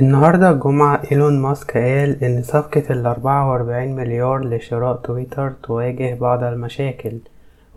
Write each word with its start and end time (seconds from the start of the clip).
النهاردة 0.00 0.50
الجمعة 0.50 1.02
إيلون 1.12 1.38
ماسك 1.42 1.76
قال 1.76 2.24
إن 2.24 2.42
صفقة 2.42 2.82
الأربعة 2.90 3.50
وأربعين 3.50 3.96
مليار 3.96 4.44
لشراء 4.44 4.96
تويتر 4.96 5.50
تواجه 5.50 6.14
بعض 6.14 6.42
المشاكل 6.44 7.18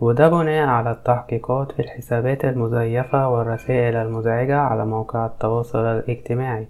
وده 0.00 0.28
بناء 0.28 0.66
على 0.68 0.90
التحقيقات 0.90 1.72
في 1.72 1.82
الحسابات 1.82 2.44
المزيفة 2.44 3.28
والرسائل 3.28 3.96
المزعجة 3.96 4.56
على 4.56 4.86
مواقع 4.86 5.26
التواصل 5.26 5.78
الاجتماعي. 5.78 6.66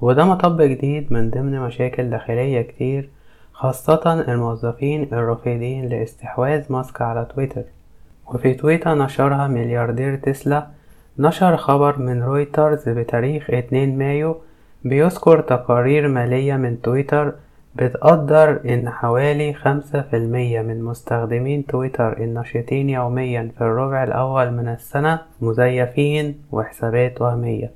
وده 0.00 0.24
مطب 0.24 0.62
جديد 0.62 1.12
من 1.12 1.30
ضمن 1.30 1.60
مشاكل 1.60 2.10
داخلية 2.10 2.62
كتير 2.62 3.10
خاصة 3.52 4.24
الموظفين 4.28 5.02
الرافضين 5.12 5.86
لاستحواذ 5.86 6.72
ماسك 6.72 7.02
على 7.02 7.26
تويتر. 7.34 7.62
وفي 8.26 8.54
تويتر 8.54 8.94
نشرها 8.94 9.48
ملياردير 9.48 10.16
تسلا 10.16 10.66
نشر 11.18 11.56
خبر 11.56 11.98
من 11.98 12.22
رويترز 12.22 12.88
بتاريخ 12.88 13.50
2 13.50 13.98
مايو 13.98 14.36
بيذكر 14.88 15.40
تقارير 15.40 16.08
مالية 16.08 16.56
من 16.56 16.82
تويتر 16.82 17.32
بتقدر 17.74 18.60
إن 18.64 18.90
حوالي 18.90 19.54
خمسة 19.54 20.02
في 20.02 20.16
المية 20.16 20.62
من 20.62 20.82
مستخدمين 20.82 21.66
تويتر 21.66 22.18
النشطين 22.18 22.90
يوميا 22.90 23.50
في 23.58 23.60
الربع 23.64 24.04
الأول 24.04 24.50
من 24.50 24.68
السنة 24.68 25.18
مزيفين 25.40 26.38
وحسابات 26.52 27.20
وهمية. 27.20 27.70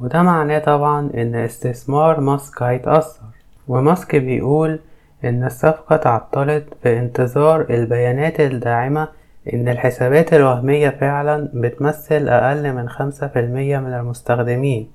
وده 0.00 0.22
معناه 0.22 0.58
طبعا 0.58 1.10
إن 1.14 1.34
استثمار 1.34 2.20
ماسك 2.20 2.62
هيتأثر. 2.62 3.22
وماسك 3.68 4.16
بيقول 4.16 4.78
إن 5.24 5.44
الصفقة 5.44 5.96
تعطلت 5.96 6.64
في 6.82 6.98
انتظار 6.98 7.66
البيانات 7.70 8.40
الداعمة 8.40 9.08
إن 9.54 9.68
الحسابات 9.68 10.34
الوهمية 10.34 10.90
فعلا 10.90 11.48
بتمثل 11.54 12.28
أقل 12.28 12.72
من 12.72 12.88
خمسة 12.88 13.26
في 13.26 13.40
المية 13.40 13.78
من 13.78 13.94
المستخدمين. 13.94 14.88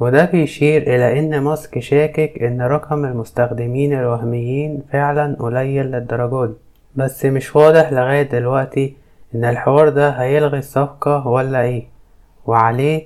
وده 0.00 0.24
بيشير 0.24 0.82
إلى 0.82 1.18
إن 1.18 1.40
ماسك 1.40 1.78
شاكك 1.78 2.42
إن 2.42 2.62
رقم 2.62 3.04
المستخدمين 3.04 3.92
الوهميين 3.92 4.82
فعلا 4.92 5.36
قليل 5.38 5.86
للدرجة 5.86 6.46
دي. 6.46 6.54
بس 6.96 7.24
مش 7.24 7.56
واضح 7.56 7.92
لغاية 7.92 8.22
دلوقتي 8.22 8.96
إن 9.34 9.44
الحوار 9.44 9.88
ده 9.88 10.10
هيلغي 10.10 10.58
الصفقة 10.58 11.26
ولا 11.28 11.62
إيه. 11.62 11.84
وعليه 12.46 13.02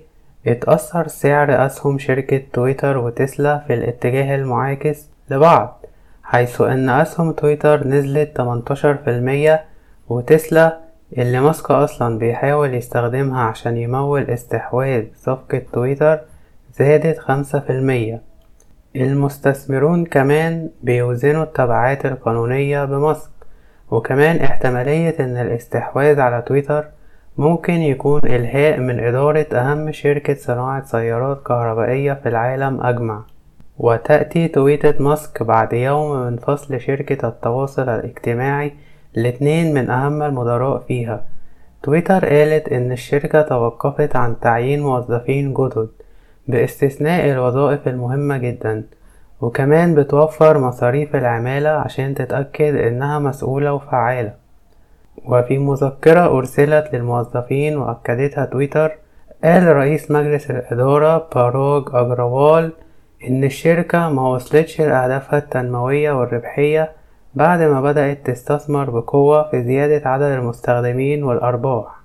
اتأثر 0.47 1.09
سعر 1.09 1.67
أسهم 1.67 1.99
شركة 1.99 2.43
تويتر 2.53 2.99
وتسلا 2.99 3.59
في 3.67 3.75
الاتجاه 3.75 4.34
المعاكس 4.37 5.09
لبعض 5.31 5.84
حيث 6.23 6.61
إن 6.61 6.89
أسهم 6.89 7.33
تويتر 7.33 7.87
نزلت 7.87 8.41
18% 10.09 10.11
وتسلا 10.11 10.79
اللي 11.19 11.41
ماسك 11.41 11.71
أصلا 11.71 12.19
بيحاول 12.19 12.75
يستخدمها 12.75 13.43
عشان 13.43 13.77
يمول 13.77 14.23
استحواذ 14.31 15.05
صفقة 15.17 15.62
تويتر 15.73 16.21
زادت 16.78 17.19
خمسة 17.19 17.61
في 17.61 17.70
المية. 17.70 18.20
المستثمرون 18.97 20.05
كمان 20.05 20.70
بيوزنوا 20.83 21.42
التبعات 21.42 22.06
القانونية 22.06 22.84
بماسك 22.84 23.31
وكمان 23.91 24.37
احتمالية 24.37 25.17
إن 25.20 25.37
الاستحواذ 25.37 26.20
على 26.20 26.43
تويتر 26.43 26.84
ممكن 27.39 27.75
يكون 27.75 28.20
إلهاء 28.25 28.81
من 28.81 29.00
إدارة 29.00 29.47
أهم 29.53 29.93
شركة 29.93 30.34
صناعة 30.34 30.84
سيارات 30.84 31.43
كهربائية 31.43 32.12
في 32.12 32.28
العالم 32.28 32.81
أجمع. 32.81 33.23
وتأتي 33.78 34.48
تويتة 34.48 35.03
ماسك 35.03 35.43
بعد 35.43 35.73
يوم 35.73 36.27
من 36.27 36.37
فصل 36.37 36.81
شركة 36.81 37.28
التواصل 37.28 37.89
الاجتماعي 37.89 38.73
الاتنين 39.17 39.75
من 39.75 39.91
أهم 39.91 40.23
المدراء 40.23 40.78
فيها. 40.78 41.25
تويتر 41.83 42.27
قالت 42.27 42.69
إن 42.69 42.93
الشركة 42.93 43.43
توقفت 43.43 44.17
عن 44.17 44.41
تعيين 44.41 44.83
موظفين 44.83 45.55
جدد 45.55 45.89
باستثناء 46.48 47.31
الوظائف 47.31 47.89
المهمة 47.89 48.37
جدا 48.39 48.85
وكمان 49.41 49.95
بتوفر 49.95 50.59
مصاريف 50.59 51.17
العمالة 51.17 51.69
عشان 51.69 52.15
تتأكد 52.15 52.75
إنها 52.75 53.19
مسؤولة 53.19 53.73
وفعالة. 53.73 54.34
وفي 55.25 55.59
مذكرة 55.59 56.39
أرسلت 56.39 56.94
للموظفين 56.94 57.77
وأكدتها 57.77 58.44
تويتر 58.44 58.93
قال 59.44 59.77
رئيس 59.77 60.11
مجلس 60.11 60.50
الإدارة 60.50 61.28
باراج 61.34 61.84
أجروال 61.93 62.72
إن 63.28 63.45
الشركة 63.45 64.09
ما 64.09 64.28
وصلتش 64.28 64.81
لأهدافها 64.81 65.39
التنموية 65.39 66.12
والربحية 66.12 66.93
بعد 67.34 67.61
ما 67.62 67.81
بدأت 67.81 68.27
تستثمر 68.27 68.91
بقوة 68.91 69.50
في 69.50 69.62
زيادة 69.62 70.09
عدد 70.09 70.22
المستخدمين 70.22 71.25
والأرباح. 71.25 72.02